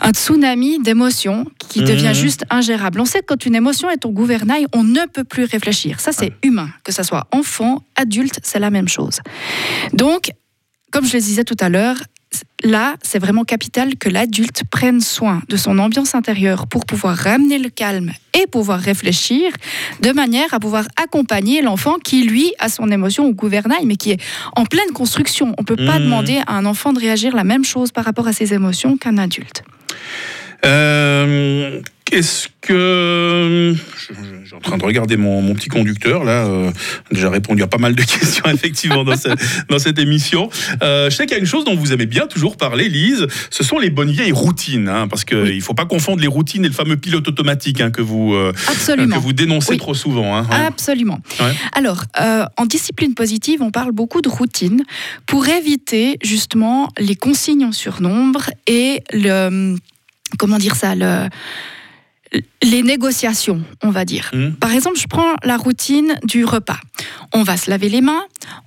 un 0.00 0.10
tsunami 0.12 0.78
d'émotions 0.82 1.46
qui 1.58 1.80
Mhm. 1.80 1.86
devient 1.86 2.14
juste 2.14 2.44
ingérable. 2.50 3.00
On 3.00 3.04
sait 3.04 3.20
que 3.20 3.26
quand 3.26 3.46
une 3.46 3.54
émotion 3.54 3.88
est 3.90 4.04
au 4.04 4.10
gouvernail, 4.10 4.66
on 4.74 4.82
ne 4.82 5.06
peut 5.12 5.24
plus 5.24 5.44
réfléchir. 5.44 6.00
Ça, 6.00 6.12
c'est 6.12 6.32
humain. 6.42 6.68
Que 6.84 6.92
ce 6.92 7.02
soit 7.02 7.26
enfant, 7.32 7.82
adulte, 7.96 8.40
c'est 8.42 8.58
la 8.58 8.70
même 8.70 8.88
chose. 8.88 9.20
Donc, 9.92 10.30
comme 10.92 11.06
je 11.06 11.14
le 11.14 11.20
disais 11.20 11.44
tout 11.44 11.56
à 11.60 11.68
l'heure, 11.68 11.96
là, 12.62 12.96
c'est 13.02 13.18
vraiment 13.18 13.44
capital 13.44 13.96
que 13.96 14.08
l'adulte 14.08 14.62
prenne 14.70 15.00
soin 15.00 15.42
de 15.48 15.56
son 15.56 15.78
ambiance 15.78 16.14
intérieure 16.14 16.66
pour 16.66 16.86
pouvoir 16.86 17.16
ramener 17.16 17.58
le 17.58 17.68
calme 17.68 18.12
et 18.40 18.46
pouvoir 18.46 18.80
réfléchir 18.80 19.50
de 20.00 20.10
manière 20.12 20.52
à 20.54 20.60
pouvoir 20.60 20.86
accompagner 21.02 21.62
l'enfant 21.62 21.96
qui, 22.02 22.24
lui, 22.24 22.52
a 22.58 22.68
son 22.68 22.90
émotion 22.90 23.26
au 23.26 23.32
gouvernail, 23.32 23.86
mais 23.86 23.96
qui 23.96 24.10
est 24.12 24.20
en 24.56 24.64
pleine 24.64 24.90
construction. 24.92 25.54
On 25.58 25.62
ne 25.62 25.66
peut 25.66 25.76
pas 25.76 25.98
Mhm. 25.98 26.04
demander 26.04 26.40
à 26.46 26.54
un 26.54 26.66
enfant 26.66 26.92
de 26.92 27.00
réagir 27.00 27.34
la 27.34 27.44
même 27.44 27.64
chose 27.64 27.92
par 27.92 28.04
rapport 28.04 28.26
à 28.28 28.32
ses 28.32 28.54
émotions 28.54 28.96
qu'un 28.96 29.18
adulte. 29.18 29.62
Euh, 30.64 31.80
Qu'est-ce 32.04 32.48
que. 32.60 33.74
Je, 33.96 34.12
je- 34.14 34.40
je 34.42 34.46
suis 34.48 34.54
en 34.56 34.60
train 34.60 34.76
de 34.76 34.84
regarder 34.84 35.16
mon, 35.16 35.40
mon 35.40 35.54
petit 35.54 35.68
conducteur, 35.68 36.22
là. 36.22 36.44
euh, 36.46 36.70
déjà 37.10 37.30
répondu 37.30 37.62
à 37.62 37.66
pas 37.66 37.78
mal 37.78 37.94
de 37.94 38.02
questions, 38.04 38.44
effectivement, 38.46 39.04
dans, 39.04 39.16
cette, 39.16 39.38
dans 39.70 39.78
cette 39.78 39.98
émission. 39.98 40.50
Euh, 40.82 41.08
je 41.08 41.16
sais 41.16 41.24
qu'il 41.24 41.32
y 41.34 41.36
a 41.36 41.40
une 41.40 41.46
chose 41.46 41.64
dont 41.64 41.74
vous 41.74 41.92
avez 41.92 42.04
bien 42.04 42.26
toujours 42.26 42.58
parlé, 42.58 42.90
Lise. 42.90 43.26
Ce 43.50 43.64
sont 43.64 43.78
les 43.78 43.88
bonnes 43.88 44.10
vieilles 44.10 44.32
routines. 44.32 44.88
hein, 44.88 45.08
parce 45.08 45.24
qu'il 45.24 45.38
Oui. 45.38 45.56
ne 45.56 45.60
faut 45.62 45.72
pas 45.74 45.86
confondre 45.86 46.20
les 46.20 46.26
routines 46.28 46.64
et 46.64 46.68
le 46.68 46.74
fameux 46.74 46.96
pilote 46.98 47.26
automatique 47.26 47.80
hein, 47.80 47.90
que, 47.90 48.02
vous, 48.02 48.34
euh, 48.34 48.52
que 48.52 49.18
vous 49.18 49.32
dénoncez 49.32 49.70
Oui. 49.72 49.78
trop 49.78 49.94
souvent. 49.94 50.36
hein. 50.36 50.46
Absolument. 50.50 51.20
Ouais. 51.40 51.52
Alors, 51.72 52.04
euh, 52.20 52.44
en 52.58 52.66
discipline 52.66 53.14
positive, 53.14 53.62
on 53.62 53.70
parle 53.70 53.92
beaucoup 53.92 54.20
de 54.20 54.28
routine 54.28 54.82
pour 55.26 55.48
éviter 55.48 56.18
justement 56.22 56.90
les 56.98 57.16
consignes 57.16 57.64
en 57.64 57.72
surnombre 57.72 58.50
et 58.66 59.02
le 59.12 59.76
comment 60.38 60.58
dire 60.58 60.74
ça, 60.76 60.94
le 60.94 61.28
les 62.62 62.82
négociations, 62.82 63.62
on 63.82 63.90
va 63.90 64.04
dire. 64.04 64.30
Mmh. 64.32 64.52
Par 64.60 64.72
exemple, 64.72 64.98
je 64.98 65.06
prends 65.06 65.34
la 65.44 65.56
routine 65.56 66.18
du 66.24 66.44
repas. 66.44 66.78
On 67.32 67.42
va 67.42 67.56
se 67.56 67.68
laver 67.70 67.88
les 67.88 68.00
mains, 68.00 68.22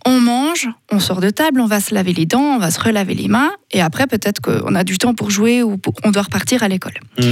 on 0.05 0.19
mange, 0.19 0.67
on 0.91 0.99
sort 0.99 1.21
de 1.21 1.29
table, 1.29 1.59
on 1.61 1.65
va 1.65 1.79
se 1.79 1.93
laver 1.95 2.13
les 2.13 2.25
dents, 2.25 2.55
on 2.55 2.59
va 2.59 2.71
se 2.71 2.79
relaver 2.79 3.13
les 3.15 3.27
mains, 3.27 3.51
et 3.71 3.81
après 3.81 4.07
peut-être 4.07 4.41
qu'on 4.41 4.75
a 4.75 4.83
du 4.83 4.97
temps 4.97 5.13
pour 5.13 5.31
jouer 5.31 5.63
ou 5.63 5.77
pour- 5.77 5.93
on 6.03 6.11
doit 6.11 6.23
repartir 6.23 6.63
à 6.63 6.67
l'école. 6.67 6.93
Mmh. 7.19 7.23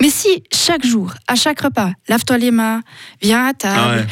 Mais 0.00 0.10
si 0.10 0.42
chaque 0.52 0.84
jour, 0.84 1.12
à 1.28 1.34
chaque 1.34 1.60
repas, 1.60 1.90
lave-toi 2.08 2.38
les 2.38 2.50
mains, 2.50 2.82
viens 3.22 3.46
à 3.46 3.52
table, 3.54 3.74
Ah 3.78 3.96
ouais. 3.96 4.06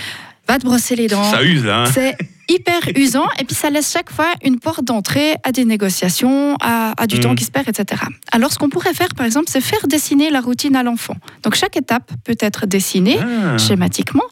va 0.48 0.58
te 0.58 0.64
brosser 0.64 0.96
les 0.96 1.08
dents, 1.08 1.30
Ça 1.30 1.42
use 1.42 1.64
là. 1.64 1.82
hein. 1.84 1.90
c'est 1.92 2.16
hyper 2.48 2.80
usant 2.96 3.26
et 3.38 3.44
puis 3.44 3.54
ça 3.54 3.70
laisse 3.70 3.90
chaque 3.92 4.10
fois 4.10 4.32
une 4.42 4.58
porte 4.58 4.84
d'entrée 4.84 5.34
à 5.44 5.52
des 5.52 5.64
négociations, 5.64 6.56
à, 6.60 6.92
à 7.00 7.06
du 7.06 7.20
temps 7.20 7.34
qui 7.34 7.44
se 7.44 7.50
perd, 7.50 7.68
etc. 7.68 8.02
Alors 8.32 8.52
ce 8.52 8.58
qu'on 8.58 8.68
pourrait 8.68 8.94
faire 8.94 9.08
par 9.16 9.26
exemple, 9.26 9.46
c'est 9.48 9.60
faire 9.60 9.86
dessiner 9.86 10.30
la 10.30 10.40
routine 10.40 10.76
à 10.76 10.82
l'enfant. 10.82 11.14
Donc 11.42 11.54
chaque 11.54 11.76
étape 11.76 12.10
peut 12.24 12.36
être 12.40 12.66
dessinée 12.66 13.18
Ah. 13.20 13.56
schématiquement 13.58 14.24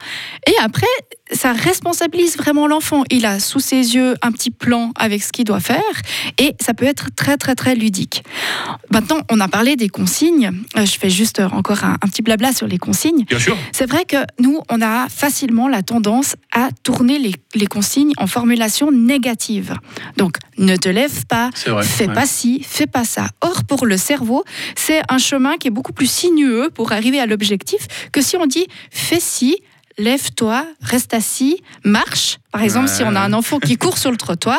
et 0.46 0.54
après 0.62 0.86
ça 1.32 1.52
responsabilise 1.52 2.36
vraiment 2.36 2.66
l'enfant. 2.66 3.04
Il 3.10 3.24
a 3.24 3.38
sous 3.38 3.60
ses 3.60 3.94
yeux 3.94 4.16
un 4.22 4.32
petit 4.32 4.50
plan 4.50 4.90
avec 4.96 5.22
ce 5.22 5.30
qu'il 5.30 5.44
doit 5.44 5.60
faire 5.60 5.78
et 6.38 6.56
ça 6.60 6.74
peut 6.74 6.86
être 6.86 7.06
très 7.14 7.36
très 7.36 7.54
très 7.54 7.74
ludique. 7.76 8.24
Maintenant, 8.90 9.20
on 9.30 9.38
a 9.40 9.48
parlé 9.48 9.76
des 9.76 9.88
consignes. 9.88 10.50
Euh, 10.76 10.84
Je 10.86 10.98
fais 10.98 11.10
juste 11.10 11.40
encore 11.52 11.84
un- 11.84 11.94
un 12.02 12.08
petit 12.08 12.22
blabla 12.22 12.52
sur 12.52 12.66
les 12.66 12.78
consignes. 12.78 13.24
Bien 13.24 13.38
sûr. 13.38 13.56
C'est 13.72 13.88
vrai 13.88 14.04
que 14.04 14.16
nous, 14.40 14.60
on 14.68 14.80
a 14.82 15.08
facilement 15.08 15.68
la 15.68 15.82
tendance 15.82 16.34
à 16.52 16.68
tourner 16.82 17.18
les, 17.18 17.32
les 17.54 17.66
consignes 17.66 18.12
en 18.18 18.26
formulation 18.26 18.90
négative. 18.90 19.74
Donc, 20.16 20.36
ne 20.58 20.76
te 20.76 20.88
lève 20.88 21.26
pas, 21.26 21.50
vrai. 21.66 21.82
fais 21.84 22.06
ouais. 22.08 22.14
pas 22.14 22.26
ci, 22.26 22.62
fais 22.66 22.86
pas 22.86 23.04
ça. 23.04 23.28
Or, 23.40 23.64
pour 23.64 23.86
le 23.86 23.96
cerveau, 23.96 24.44
c'est 24.76 25.02
un 25.08 25.18
chemin 25.18 25.56
qui 25.56 25.68
est 25.68 25.70
beaucoup 25.70 25.92
plus 25.92 26.10
sinueux 26.10 26.70
pour 26.74 26.92
arriver 26.92 27.20
à 27.20 27.26
l'objectif 27.26 27.86
que 28.12 28.20
si 28.20 28.36
on 28.36 28.46
dit 28.46 28.66
fais 28.90 29.20
ci, 29.20 29.56
lève-toi, 30.00 30.66
reste 30.80 31.14
assis, 31.14 31.62
marche. 31.84 32.38
Par 32.52 32.62
exemple, 32.62 32.86
Ouais. 32.88 32.94
si 32.94 33.02
on 33.04 33.14
a 33.14 33.20
un 33.20 33.32
enfant 33.32 33.58
qui 33.60 33.76
court 33.76 33.96
sur 33.98 34.10
le 34.10 34.16
trottoir, 34.16 34.58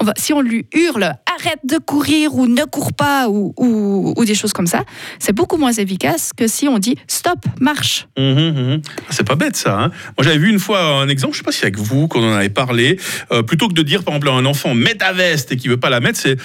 on 0.00 0.04
va, 0.04 0.12
si 0.16 0.32
on 0.32 0.40
lui 0.40 0.66
hurle 0.74 1.14
arrête 1.38 1.60
de 1.64 1.78
courir 1.78 2.34
ou 2.34 2.46
ne 2.48 2.64
cours 2.64 2.92
pas 2.92 3.28
ou, 3.28 3.54
ou- 3.56 4.12
ou 4.16 4.24
des 4.24 4.34
choses 4.34 4.52
comme 4.52 4.66
ça, 4.66 4.82
c'est 5.20 5.32
beaucoup 5.32 5.56
moins 5.56 5.72
efficace 5.72 6.32
que 6.36 6.48
si 6.48 6.66
on 6.66 6.78
dit 6.80 6.96
stop, 7.06 7.38
marche. 7.60 8.08
Mhm, 8.18 8.24
mhm. 8.56 8.82
C'est 9.10 9.26
pas 9.26 9.36
bête 9.36 9.56
ça. 9.56 9.78
hein. 9.78 9.88
Moi 10.16 10.24
j'avais 10.24 10.38
vu 10.38 10.48
une 10.50 10.58
fois 10.58 10.80
un 11.02 11.08
exemple, 11.08 11.34
je 11.34 11.38
sais 11.38 11.44
pas 11.44 11.52
si 11.52 11.62
avec 11.62 11.78
vous 11.78 12.08
qu'on 12.08 12.22
en 12.28 12.32
avait 12.32 12.48
parlé, 12.48 12.98
euh, 13.30 13.42
plutôt 13.42 13.68
que 13.68 13.74
de 13.74 13.82
dire 13.82 14.02
par 14.02 14.14
exemple 14.14 14.30
à 14.30 14.32
un 14.36 14.44
enfant 14.46 14.74
mets 14.74 14.96
ta 14.96 15.12
veste 15.12 15.52
et 15.52 15.56
qui 15.56 15.68
veut 15.68 15.76
pas 15.76 15.90
la 15.90 16.00
mettre, 16.00 16.18
c'est 16.18 16.36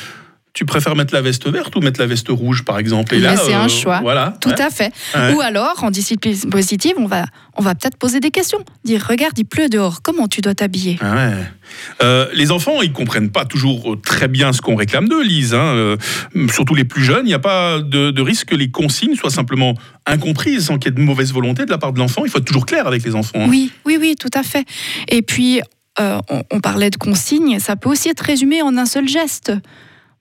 tu 0.54 0.66
préfères 0.66 0.96
mettre 0.96 1.14
la 1.16 1.22
veste 1.22 1.48
verte 1.50 1.76
ou 1.76 1.80
mettre 1.82 2.00
la 2.00 2.06
veste 2.06 2.28
rouge 2.30 2.64
par 2.64 2.78
exemple? 2.78 3.16
Et 3.16 3.20
là, 3.20 3.32
Laisser 3.32 3.54
un 3.54 3.66
euh, 3.66 3.68
choix. 3.70 4.02
Voilà. 4.02 4.36
Tout 4.40 4.50
ouais. 4.50 4.62
à 4.62 4.70
fait. 4.70 4.94
Ouais. 5.16 5.34
Ou 5.34 5.42
alors, 5.42 5.84
en 5.84 5.90
discipline 5.90 6.38
positive, 6.52 6.94
on 6.98 7.08
va, 7.08 7.26
on 7.58 7.64
va 7.64 7.74
peut-être 7.74 7.98
poser 7.98 8.20
des 8.20 8.30
questions. 8.30 8.60
Dire, 8.84 9.04
regarde, 9.10 9.34
il 9.38 9.46
pleut 9.46 9.68
dehors, 9.68 10.02
comment 10.04 10.28
tu 10.28 10.42
dois 10.42 10.54
t'habiller? 10.54 11.00
Ah 11.02 11.16
ouais. 11.16 11.34
Euh, 12.04 12.28
les 12.34 12.52
enfants, 12.52 12.82
ils 12.84 12.92
comprennent 12.94 13.32
pas 13.32 13.46
toujours 13.46 13.98
très 14.06 14.28
bien 14.28 14.54
ce 14.54 14.62
qu'on 14.62 14.76
réclame 14.76 15.08
d'eux, 15.10 15.24
Lise. 15.24 15.56
hein. 15.56 15.74
Euh, 15.74 15.98
surtout 16.52 16.76
les 16.76 16.84
plus 16.86 17.04
jeunes, 17.04 17.26
il 17.26 17.30
n'y 17.30 17.34
a 17.34 17.40
pas 17.40 17.80
de, 17.80 18.12
de 18.12 18.22
risque 18.22 18.50
que 18.50 18.56
les 18.56 18.70
consignes 18.70 19.16
soient 19.16 19.32
simplement 19.32 19.74
incomprises 20.06 20.68
sans 20.68 20.78
qu'il 20.78 20.92
y 20.92 20.94
ait 20.94 21.00
de 21.00 21.02
mauvaise 21.04 21.34
volonté 21.34 21.66
de 21.66 21.72
la 21.72 21.80
part 21.80 21.94
de 21.94 22.00
l'enfant. 22.00 22.24
Il 22.26 22.30
faut 22.30 22.38
être 22.38 22.46
toujours 22.46 22.68
clair 22.68 22.86
avec 22.86 23.04
les 23.04 23.16
enfants. 23.16 23.40
hein. 23.42 23.48
Oui, 23.50 23.72
oui, 23.86 23.98
oui, 24.00 24.16
tout 24.20 24.30
à 24.36 24.44
fait. 24.44 24.66
Et 25.08 25.24
puis, 25.24 25.62
euh, 26.00 26.20
on, 26.30 26.44
on 26.52 26.60
parlait 26.60 26.90
de 26.92 26.98
consignes, 26.98 27.58
ça 27.60 27.76
peut 27.76 27.90
aussi 27.90 28.10
être 28.10 28.22
résumé 28.22 28.62
en 28.62 28.78
un 28.78 28.86
seul 28.86 29.08
geste. 29.08 29.52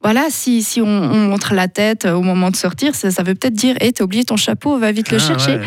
Voilà, 0.02 0.26
si, 0.30 0.62
si 0.62 0.80
on, 0.80 0.87
on 0.87 1.28
montre 1.28 1.54
la 1.54 1.68
tête 1.68 2.04
euh, 2.06 2.12
au 2.14 2.23
moment 2.23 2.50
de 2.50 2.56
sortir, 2.56 2.94
ça, 2.94 3.11
ça 3.11 3.23
veut 3.23 3.35
peut-être 3.35 3.54
dire 3.54 3.76
Hé, 3.80 3.92
t'as 3.92 4.04
oublié 4.04 4.25
ton 4.25 4.37
chapeau, 4.37 4.76
va 4.78 4.90
vite 4.92 5.11
le 5.11 5.18
Ah, 5.21 5.26
chercher. 5.28 5.52
ouais. 5.59 5.61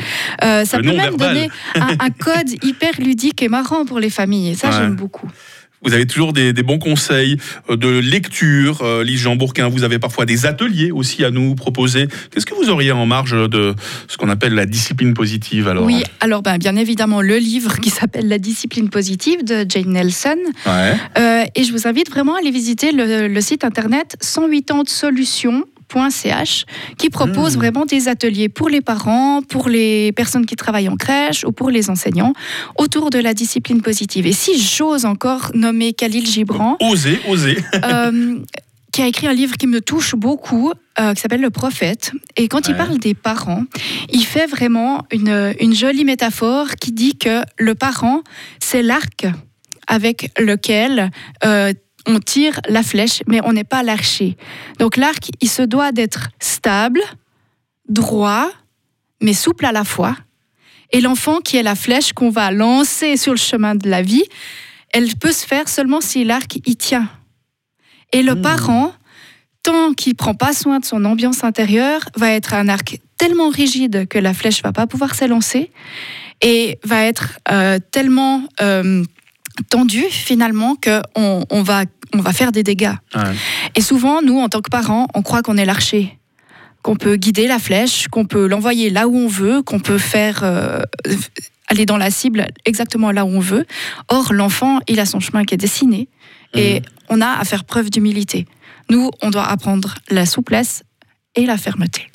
Euh, 0.43 0.65
ça 0.65 0.77
Le 0.77 0.83
peut 0.91 0.95
même 0.97 1.15
donner 1.17 1.49
un, 1.75 1.95
un 1.99 2.09
code 2.09 2.49
hyper 2.63 2.91
ludique 2.99 3.41
et 3.41 3.47
marrant 3.47 3.85
pour 3.85 3.99
les 3.99 4.09
familles. 4.09 4.49
Et 4.51 4.55
ça, 4.55 4.67
Ouais. 4.69 4.73
j'aime 4.77 4.95
beaucoup. 4.95 5.29
Vous 5.85 5.93
avez 5.93 6.07
toujours 6.07 6.33
des, 6.33 6.51
des 6.51 6.63
bons 6.63 6.79
conseils 6.79 7.37
euh, 7.69 7.77
de 7.77 7.87
lecture. 7.87 8.81
Euh, 8.81 9.03
Lise 9.03 9.21
Jean 9.21 9.35
Bourquin, 9.35 9.69
vous 9.69 9.83
avez 9.83 9.99
parfois 9.99 10.25
des 10.25 10.45
ateliers 10.45 10.91
aussi 10.91 11.23
à 11.23 11.31
nous 11.31 11.55
proposer. 11.55 12.07
Qu'est-ce 12.31 12.45
que 12.45 12.55
vous 12.55 12.69
auriez 12.69 12.91
en 12.91 13.05
marge 13.05 13.31
de 13.49 13.75
ce 14.07 14.17
qu'on 14.17 14.29
appelle 14.29 14.55
la 14.55 14.65
discipline 14.65 15.13
positive 15.13 15.67
alors 15.67 15.85
Oui, 15.85 16.03
alors 16.19 16.41
ben, 16.41 16.57
bien 16.57 16.75
évidemment, 16.75 17.21
le 17.21 17.37
livre 17.37 17.79
qui 17.79 17.89
s'appelle 17.89 18.27
La 18.27 18.39
discipline 18.39 18.89
positive 18.89 19.43
de 19.43 19.65
Jane 19.69 19.91
Nelson. 19.91 20.37
Ouais. 20.65 20.95
Euh, 21.17 21.43
et 21.55 21.63
je 21.63 21.71
vous 21.71 21.87
invite 21.87 22.09
vraiment 22.09 22.35
à 22.35 22.39
aller 22.39 22.51
visiter 22.51 22.91
le, 22.91 23.27
le 23.27 23.41
site 23.41 23.63
internet 23.63 24.17
180solutions.ch 25.93 26.65
qui 26.97 27.09
propose 27.09 27.55
Hmm. 27.55 27.59
vraiment 27.59 27.85
des 27.85 28.07
ateliers 28.07 28.49
pour 28.49 28.69
les 28.69 28.81
parents, 28.81 29.41
pour 29.41 29.69
les 29.69 30.11
personnes 30.11 30.45
qui 30.45 30.55
travaillent 30.55 30.89
en 30.89 30.95
crèche 30.95 31.43
ou 31.43 31.51
pour 31.51 31.69
les 31.69 31.89
enseignants 31.89 32.33
autour 32.77 33.09
de 33.09 33.19
la 33.19 33.33
discipline 33.33 33.81
positive. 33.81 34.25
Et 34.27 34.33
si 34.33 34.59
j'ose 34.59 35.05
encore 35.05 35.51
nommer 35.53 35.93
Khalil 35.93 36.25
Gibran, 36.25 36.77
Osez, 36.81 37.19
osez. 37.27 37.57
euh, 37.83 38.39
qui 38.91 39.01
a 39.01 39.07
écrit 39.07 39.27
un 39.27 39.33
livre 39.33 39.57
qui 39.57 39.67
me 39.67 39.81
touche 39.81 40.15
beaucoup, 40.15 40.71
euh, 40.99 41.13
qui 41.13 41.21
s'appelle 41.21 41.41
Le 41.41 41.49
Prophète. 41.49 42.11
Et 42.37 42.47
quand 42.47 42.67
il 42.69 42.75
parle 42.75 42.97
des 42.97 43.13
parents, 43.13 43.63
il 44.09 44.23
fait 44.25 44.45
vraiment 44.47 45.03
une, 45.11 45.53
une 45.59 45.75
jolie 45.75 46.05
métaphore 46.05 46.75
qui 46.79 46.91
dit 46.91 47.17
que 47.17 47.41
le 47.57 47.75
parent, 47.75 48.21
c'est 48.59 48.81
l'arc 48.81 49.25
avec 49.87 50.31
lequel 50.39 51.11
euh, 51.43 51.73
on 52.07 52.19
tire 52.19 52.59
la 52.67 52.83
flèche, 52.83 53.23
mais 53.27 53.39
on 53.43 53.53
n'est 53.53 53.63
pas 53.63 53.83
l'archer. 53.83 54.37
Donc 54.79 54.97
l'arc, 54.97 55.29
il 55.41 55.49
se 55.49 55.61
doit 55.61 55.91
d'être 55.91 56.29
stable, 56.39 57.01
droit, 57.89 58.49
mais 59.21 59.33
souple 59.33 59.65
à 59.65 59.71
la 59.71 59.83
fois. 59.83 60.15
Et 60.91 61.01
l'enfant, 61.01 61.39
qui 61.39 61.57
est 61.57 61.63
la 61.63 61.75
flèche 61.75 62.13
qu'on 62.13 62.29
va 62.29 62.51
lancer 62.51 63.17
sur 63.17 63.33
le 63.33 63.37
chemin 63.37 63.75
de 63.75 63.89
la 63.89 64.01
vie, 64.01 64.23
elle 64.93 65.13
peut 65.15 65.31
se 65.31 65.45
faire 65.45 65.67
seulement 65.67 66.01
si 66.01 66.23
l'arc 66.23 66.57
y 66.65 66.75
tient. 66.75 67.09
Et 68.13 68.23
le 68.23 68.35
Mmh. 68.35 68.41
parent, 68.41 68.93
tant 69.63 69.93
qu'il 69.93 70.15
prend 70.15 70.35
pas 70.35 70.53
soin 70.53 70.79
de 70.79 70.85
son 70.85 71.03
ambiance 71.05 71.43
intérieure, 71.43 72.01
va 72.15 72.31
être 72.31 72.53
un 72.53 72.69
arc 72.69 72.99
tellement 73.17 73.49
rigide 73.49 74.07
que 74.07 74.19
la 74.19 74.33
flèche 74.33 74.61
va 74.61 74.71
pas 74.71 74.87
pouvoir 74.87 75.15
s'élancer 75.15 75.71
et 76.41 76.79
va 76.83 77.03
être 77.03 77.39
euh, 77.51 77.79
tellement 77.91 78.43
euh, 78.61 79.03
tendu 79.69 80.03
finalement 80.09 80.75
que 80.75 81.01
on, 81.15 81.63
va 81.63 81.83
on 82.13 82.19
va 82.19 82.33
faire 82.33 82.51
des 82.51 82.63
dégâts. 82.63 82.93
Ouais. 83.15 83.21
Et 83.75 83.81
souvent, 83.81 84.21
nous, 84.21 84.39
en 84.39 84.49
tant 84.49 84.61
que 84.61 84.69
parents, 84.69 85.07
on 85.13 85.21
croit 85.21 85.41
qu'on 85.41 85.57
est 85.57 85.65
l'archer, 85.65 86.17
qu'on 86.81 86.95
peut 86.95 87.15
guider 87.15 87.47
la 87.47 87.59
flèche, 87.59 88.07
qu'on 88.07 88.25
peut 88.25 88.47
l'envoyer 88.47 88.89
là 88.89 89.07
où 89.07 89.15
on 89.15 89.27
veut, 89.27 89.61
qu'on 89.61 89.79
peut 89.79 89.97
faire 89.97 90.41
euh, 90.43 90.81
aller 91.67 91.85
dans 91.85 91.97
la 91.97 92.11
cible 92.11 92.47
exactement 92.65 93.11
là 93.11 93.25
où 93.25 93.29
on 93.29 93.39
veut. 93.39 93.65
Or, 94.09 94.33
l'enfant, 94.33 94.79
il 94.87 94.99
a 94.99 95.05
son 95.05 95.19
chemin 95.19 95.45
qui 95.45 95.53
est 95.53 95.57
dessiné 95.57 96.09
et 96.53 96.81
on 97.09 97.21
a 97.21 97.27
à 97.27 97.43
faire 97.43 97.65
preuve 97.65 97.89
d'humilité. 97.89 98.45
Nous, 98.89 99.09
on 99.21 99.29
doit 99.29 99.45
apprendre 99.45 99.95
la 100.09 100.25
souplesse 100.25 100.83
et 101.35 101.45
la 101.45 101.57
fermeté. 101.57 102.09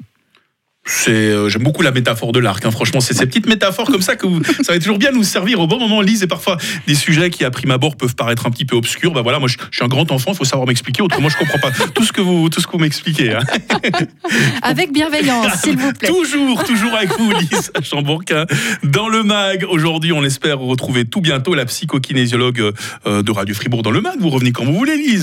C'est, 0.87 1.11
euh, 1.13 1.49
j'aime 1.51 1.63
beaucoup 1.63 1.83
la 1.83 1.93
métaphore 1.93 2.33
de 2.33 2.41
l'arc. 2.41 2.65
hein. 2.65 2.71
Franchement, 2.71 3.01
c'est 3.01 3.15
ces 3.15 3.27
petites 3.27 3.47
métaphores 3.47 3.87
comme 3.91 4.01
ça 4.01 4.17
que 4.17 4.27
vous, 4.27 4.43
ça 4.63 4.73
va 4.73 4.79
toujours 4.79 4.99
bien 4.99 5.13
nous 5.13 5.23
servir 5.23 5.61
au 5.61 5.67
bon 5.67 5.79
moment, 5.79 6.01
Lise. 6.01 6.23
Et 6.23 6.27
parfois, 6.27 6.57
des 6.87 6.95
sujets 6.95 7.29
qui, 7.31 7.45
à 7.45 7.51
prime 7.51 7.71
abord, 7.71 7.97
peuvent 7.97 8.15
paraître 8.17 8.47
un 8.47 8.51
petit 8.51 8.65
peu 8.65 8.77
obscurs. 8.77 9.13
Bah 9.13 9.21
voilà, 9.23 9.39
moi, 9.39 9.49
je, 9.49 9.57
je 9.71 9.77
suis 9.77 9.85
un 9.85 9.89
grand 9.89 10.11
enfant, 10.11 10.33
il 10.33 10.37
faut 10.37 10.45
savoir 10.45 10.67
m'expliquer. 10.67 11.03
Autrement, 11.03 11.29
je 11.29 11.37
comprends 11.37 11.59
pas 11.59 11.71
tout 11.71 12.03
ce 12.05 12.13
que 12.13 12.21
vous, 12.23 12.49
tout 12.49 12.61
ce 12.61 12.67
que 12.67 12.73
vous 12.73 12.79
m'expliquez. 12.79 13.35
hein. 13.35 13.41
Avec 14.63 14.93
bienveillance, 14.93 15.53
s'il 15.63 15.77
vous 15.77 15.93
plaît. 15.93 16.09
Toujours, 16.09 16.65
toujours 16.65 16.95
avec 16.95 17.17
vous, 17.19 17.31
Lise 17.33 17.73
Chambourquin. 17.83 18.47
Dans 18.83 19.09
le 19.09 19.23
MAG, 19.23 19.65
aujourd'hui, 19.69 20.13
on 20.13 20.25
espère 20.25 20.59
retrouver 20.59 21.05
tout 21.05 21.21
bientôt 21.21 21.55
la 21.55 21.67
psychokinésiologue 21.67 22.73
euh, 23.07 23.23
de 23.23 23.31
Radio 23.31 23.55
Fribourg 23.55 23.83
dans 23.83 23.91
le 23.91 24.01
MAG. 24.01 24.15
Vous 24.19 24.31
revenez 24.31 24.53
quand 24.53 24.65
vous 24.65 24.75
voulez, 24.75 24.97
Lise. 24.97 25.19